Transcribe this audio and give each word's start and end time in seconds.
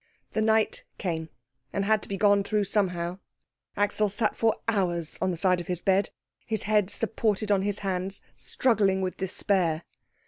The 0.33 0.41
night 0.41 0.83
came, 0.97 1.29
and 1.71 1.85
had 1.85 2.01
to 2.01 2.09
be 2.09 2.17
gone 2.17 2.43
through 2.43 2.63
somehow. 2.63 3.19
Axel 3.77 4.09
sat 4.09 4.35
for 4.35 4.55
hours 4.67 5.15
on 5.21 5.29
the 5.29 5.37
side 5.37 5.61
of 5.61 5.67
his 5.67 5.83
bed, 5.83 6.09
his 6.43 6.63
head 6.63 6.89
supported 6.89 7.51
in 7.51 7.61
his 7.61 7.77
hands, 7.85 8.23
struggling 8.35 9.03
with 9.03 9.15
despair. 9.17 9.83